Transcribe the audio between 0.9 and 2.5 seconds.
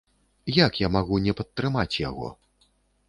магу не падтрымаць яго?